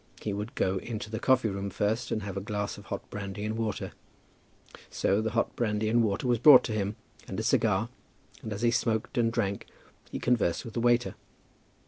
He 0.19 0.33
would 0.33 0.55
go 0.55 0.77
into 0.79 1.11
the 1.11 1.19
coffee 1.19 1.49
room 1.49 1.69
first, 1.69 2.09
and 2.09 2.23
have 2.23 2.35
a 2.35 2.41
glass 2.41 2.75
of 2.75 2.85
hot 2.85 3.07
brandy 3.11 3.45
and 3.45 3.55
water. 3.55 3.91
So 4.89 5.21
the 5.21 5.29
hot 5.33 5.55
brandy 5.55 5.89
and 5.89 6.03
water 6.03 6.25
was 6.27 6.39
brought 6.39 6.63
to 6.63 6.71
him, 6.73 6.95
and 7.27 7.39
a 7.39 7.43
cigar, 7.43 7.87
and 8.41 8.51
as 8.51 8.63
he 8.63 8.71
smoked 8.71 9.19
and 9.19 9.31
drank 9.31 9.67
he 10.09 10.17
conversed 10.17 10.65
with 10.65 10.73
the 10.73 10.81
waiter. 10.81 11.13